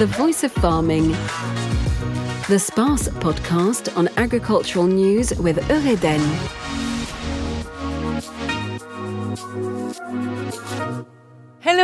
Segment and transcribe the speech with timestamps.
[0.00, 1.08] the voice of farming.
[2.48, 6.79] The SPACE podcast on agricultural news with Eureden.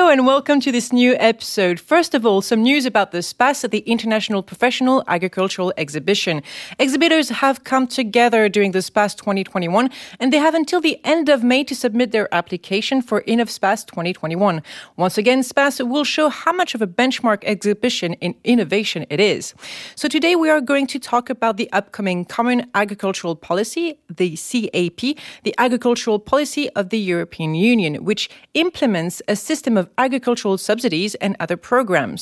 [0.06, 1.80] And welcome to this new episode.
[1.80, 6.44] First of all, some news about the SPACE at the International Professional Agricultural Exhibition.
[6.78, 9.90] Exhibitors have come together during the SPACE 2021
[10.20, 14.62] and they have until the end of May to submit their application for Innov'Space 2021.
[14.96, 19.54] Once again, SPACE will show how much of a benchmark exhibition in innovation it is.
[19.96, 25.18] So today we are going to talk about the upcoming Common Agricultural Policy, the CAP,
[25.42, 31.32] the agricultural policy of the European Union, which implements a system of agricultural subsidies and
[31.40, 32.20] other programs.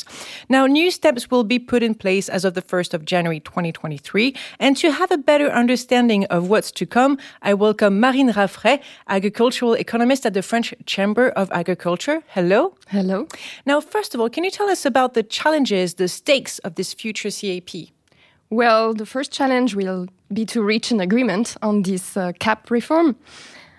[0.49, 4.35] Now, new steps will be put in place as of the 1st of January 2023.
[4.59, 7.13] And to have a better understanding of what's to come,
[7.43, 12.23] I welcome Marine Raffray, agricultural economist at the French Chamber of Agriculture.
[12.37, 12.61] Hello.
[12.89, 13.29] Hello.
[13.67, 16.95] Now, first of all, can you tell us about the challenges, the stakes of this
[16.95, 17.71] future CAP?
[18.51, 23.17] Well, the first challenge will be to reach an agreement on this uh, CAP reform.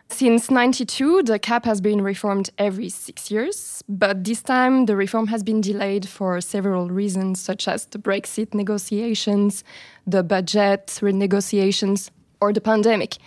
[0.10, 5.28] Since 92, the cap has been reformed every six years, but this time the reform
[5.28, 9.64] has been delayed for several reasons, such as the Brexit negotiations,
[10.06, 13.18] the budget renegotiations, or the pandemic.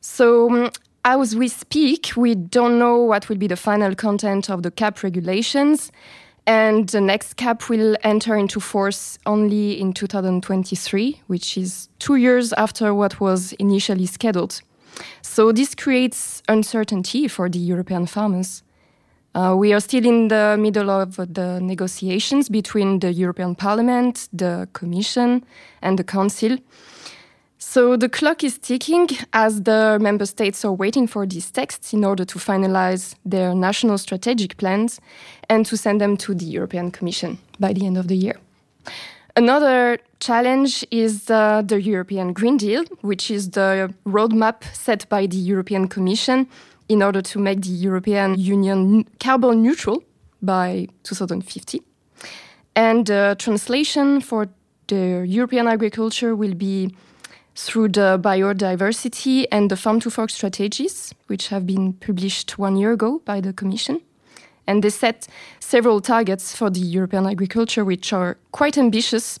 [0.00, 0.70] So, um,
[1.04, 5.02] as we speak, we don't know what will be the final content of the cap
[5.04, 5.92] regulations,
[6.46, 12.52] and the next cap will enter into force only in 2023, which is two years
[12.54, 14.60] after what was initially scheduled.
[15.22, 18.62] So this creates uncertainty for the European farmers.
[19.34, 24.66] Uh, we are still in the middle of the negotiations between the European Parliament, the
[24.72, 25.44] Commission,
[25.82, 26.56] and the Council.
[27.58, 32.04] So the clock is ticking as the member states are waiting for these texts in
[32.04, 35.00] order to finalize their national strategic plans
[35.50, 38.36] and to send them to the European Commission by the end of the year.
[39.38, 45.36] Another challenge is uh, the European Green Deal, which is the roadmap set by the
[45.36, 46.48] European Commission
[46.88, 50.02] in order to make the European Union carbon neutral
[50.40, 51.82] by 2050.
[52.74, 54.48] And the uh, translation for
[54.88, 56.94] the European agriculture will be
[57.54, 62.92] through the biodiversity and the farm to fork strategies, which have been published one year
[62.92, 64.00] ago by the Commission.
[64.66, 65.28] And they set
[65.60, 69.38] several targets for the European agriculture, which are quite ambitious,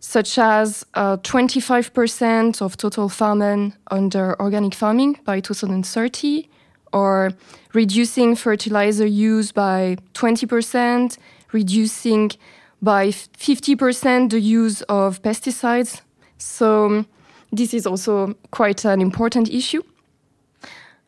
[0.00, 6.48] such as uh, 25% of total farmland under organic farming by 2030,
[6.92, 7.32] or
[7.74, 11.18] reducing fertilizer use by 20%,
[11.52, 12.30] reducing
[12.80, 16.00] by 50% the use of pesticides.
[16.38, 17.04] So,
[17.52, 19.82] this is also quite an important issue.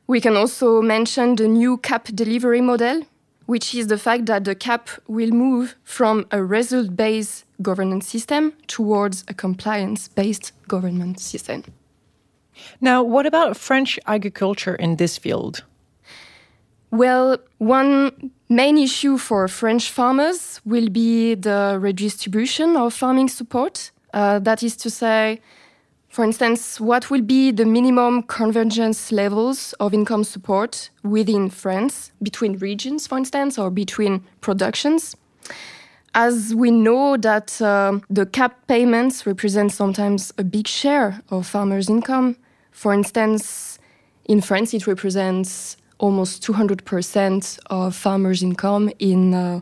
[0.06, 3.02] We can also mention the new CAP delivery model,
[3.50, 8.52] which is the fact that the CAP will move from a result based governance system
[8.68, 11.64] towards a compliance based government system.
[12.80, 15.64] Now, what about French agriculture in this field?
[16.92, 23.90] Well, one main issue for French farmers will be the redistribution of farming support.
[24.14, 25.40] Uh, that is to say,
[26.10, 32.58] for instance, what will be the minimum convergence levels of income support within France, between
[32.58, 35.14] regions, for instance, or between productions?
[36.12, 41.88] As we know that uh, the cap payments represent sometimes a big share of farmers'
[41.88, 42.36] income.
[42.72, 43.78] For instance,
[44.24, 49.60] in France, it represents almost 200% of farmers' income in uh,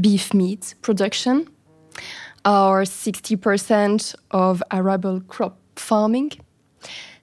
[0.00, 1.48] beef meat production,
[2.44, 6.32] or 60% of arable crop farming.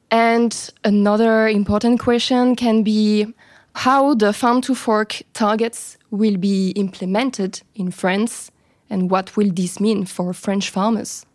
[0.10, 3.34] And another important question can be
[3.76, 8.52] how the farm to fork targets will be implemented in France
[8.90, 11.26] and what will this mean for French farmers?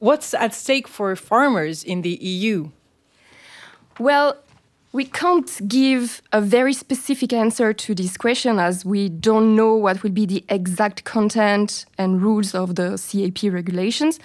[0.00, 2.70] What's at stake for farmers in the EU?
[4.00, 4.36] Well,
[4.92, 10.02] we can't give a very specific answer to this question as we don't know what
[10.02, 14.18] will be the exact content and rules of the CAP regulations.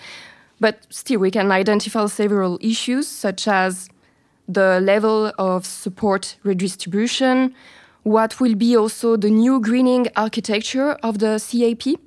[0.60, 3.90] But still, we can identify several issues such as
[4.48, 7.54] the level of support redistribution,
[8.04, 12.00] what will be also the new greening architecture of the CAP,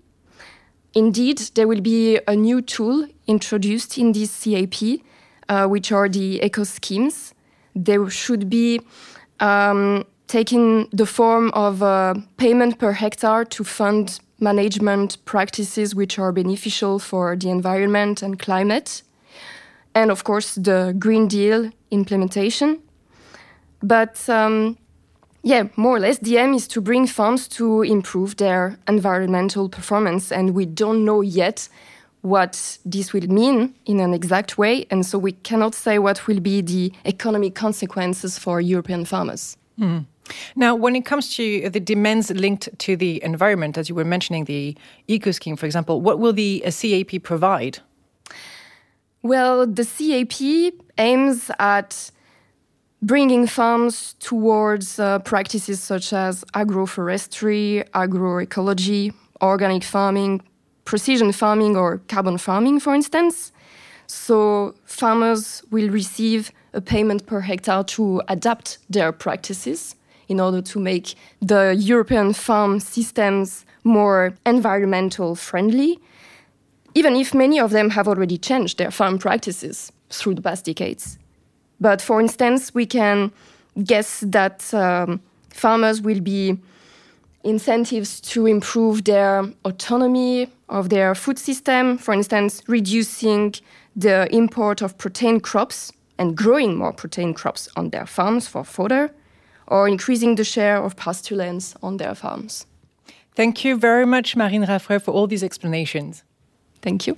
[0.94, 5.00] Indeed, there will be a new tool introduced in this CAP,
[5.48, 7.32] uh, which are the eco schemes.
[7.76, 8.80] They should be
[9.38, 16.32] um, taking the form of a payment per hectare to fund management practices which are
[16.32, 19.02] beneficial for the environment and climate.
[19.94, 22.78] And of course, the Green Deal implementation.
[23.82, 24.76] But um,
[25.42, 26.18] Yeah, more or less.
[26.18, 31.22] The aim is to bring farms to improve their environmental performance, and we don't know
[31.22, 31.68] yet
[32.22, 36.40] what this will mean in an exact way, and so we cannot say what will
[36.40, 39.56] be the economic consequences for European farmers.
[39.78, 40.04] Mm.
[40.56, 44.44] Now, when it comes to the demands linked to the environment, as you were mentioning,
[44.44, 44.76] the
[45.08, 47.78] eco scheme, for example, what will the uh, CAP provide?
[49.22, 52.10] Well, the CAP aims at
[53.02, 59.12] bringing farms towards uh, practices such as agroforestry, agroecology,
[59.42, 60.42] organic farming,
[60.84, 63.52] precision farming, or carbon farming, for instance.
[64.06, 69.94] So, farmers will receive a payment per hectare to adapt their practices
[70.30, 75.98] in order to make the European farm systems more environmental friendly,
[76.94, 81.18] even if many of them have already changed their farm practices through the past decades.
[81.80, 83.32] But for instance, we can
[83.84, 86.58] guess that um, farmers will be
[87.42, 93.54] incentives to improve their autonomy of their food system, for instance, reducing
[93.96, 99.10] the import of protein crops and growing more protein crops on their farms for fodder,
[99.70, 102.66] or increasing the share of pasture lands on their farms.
[103.34, 106.24] Thank you very much, Marine Raffray, for all these explanations.
[106.82, 107.16] Thank you.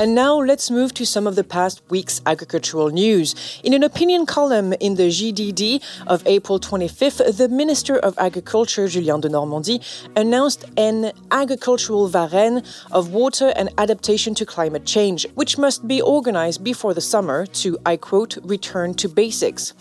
[0.00, 3.60] And now let's move to some of the past week's agricultural news.
[3.62, 9.20] In an opinion column in the JDD of April 25th, the Minister of Agriculture, Julien
[9.20, 9.84] Denormandie,
[10.16, 16.64] announced an agricultural Varenne of water and adaptation to climate change, which must be organized
[16.64, 19.74] before the summer to, I quote, return to basics.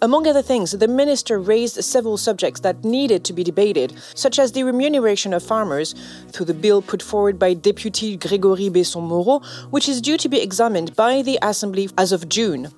[0.00, 4.52] Among other things, the minister raised several subjects that needed to be debated, such as
[4.52, 5.96] the remuneration of farmers
[6.30, 10.94] through the bill put forward by Deputy Grégory Besson-Moreau, which is due to be examined
[10.96, 12.70] by the Assembly as of June.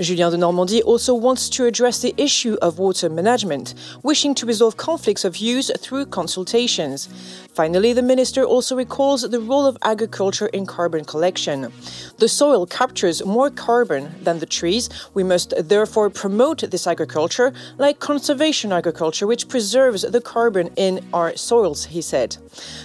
[0.00, 5.24] Julien Denormandie also wants to address the issue of water management, wishing to resolve conflicts
[5.24, 7.08] of use through consultations.
[7.54, 11.72] Finally, the minister also recalls the role of agriculture in carbon collection.
[12.18, 14.90] The soil captures more carbon than the trees.
[15.14, 21.34] We must therefore promote this agriculture, like conservation agriculture, which preserves the carbon in our
[21.36, 22.36] soils, he said.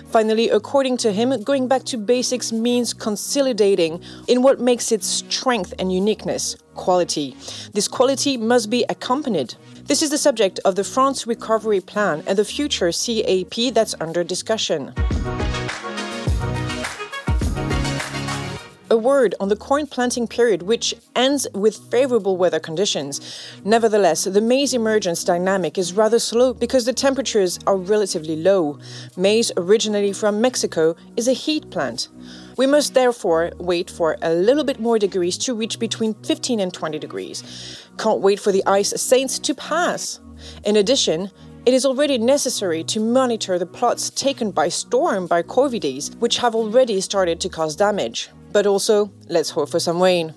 [0.10, 2.94] Finally, according to him, going back to basics means
[3.32, 7.34] consolidating in what makes its strength and uniqueness quality.
[7.72, 9.56] This quality must be accompanied.
[9.86, 14.26] This is the subject of the France Recovery Plan and the future CAP that's under
[14.26, 14.94] discussion.
[18.90, 23.22] A word on the corn planting period, which ends with favorable weather conditions.
[23.64, 28.78] Nevertheless, the maize emergence dynamic is rather slow because the temperatures are relatively low.
[29.16, 32.10] Maize, originally from Mexico, is a heat plant.
[32.58, 36.74] We must therefore wait for a little bit more degrees to reach between 15 and
[36.74, 37.88] 20 degrees.
[37.98, 40.20] Can't wait for the ice saints to pass.
[40.64, 41.32] In addition,
[41.66, 46.56] it is already necessary to monitor the plots taken by storm by corvidaes, which have
[46.56, 48.30] already started to cause damage.
[48.52, 50.34] But also, let's hope for some rain.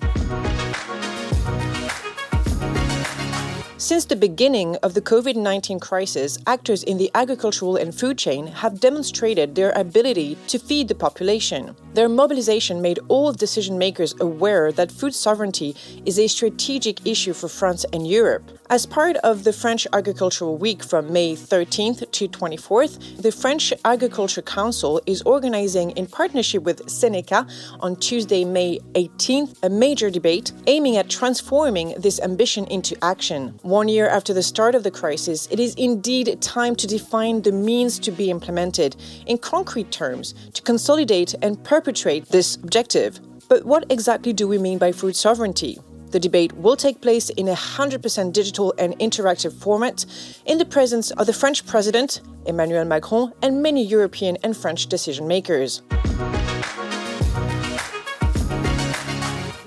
[3.85, 8.47] Since the beginning of the COVID 19 crisis, actors in the agricultural and food chain
[8.47, 11.75] have demonstrated their ability to feed the population.
[11.93, 17.47] Their mobilization made all decision makers aware that food sovereignty is a strategic issue for
[17.47, 18.49] France and Europe.
[18.71, 24.41] As part of the French Agricultural Week from May 13th to 24th, the French Agriculture
[24.41, 27.45] Council is organizing, in partnership with Seneca,
[27.81, 33.59] on Tuesday, May 18th, a major debate aiming at transforming this ambition into action.
[33.75, 37.51] One year after the start of the crisis, it is indeed time to define the
[37.51, 43.19] means to be implemented in concrete terms to consolidate and perpetuate this objective.
[43.49, 45.77] But what exactly do we mean by food sovereignty?
[46.11, 50.05] The debate will take place in a 100% digital and interactive format
[50.45, 55.27] in the presence of the French President, Emmanuel Macron, and many European and French decision
[55.27, 55.81] makers.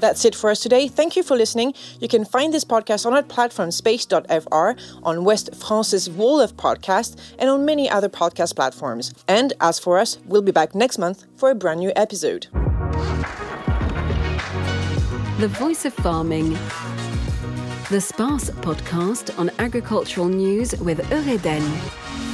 [0.00, 0.88] That's it for us today.
[0.88, 1.74] Thank you for listening.
[2.00, 4.70] You can find this podcast on our platform space.fr,
[5.02, 9.12] on West France's Wall of Podcast, and on many other podcast platforms.
[9.26, 12.46] And as for us, we'll be back next month for a brand new episode.
[15.38, 16.58] The Voice of Farming.
[17.90, 22.27] The SPACE podcast on agricultural news with Eureden.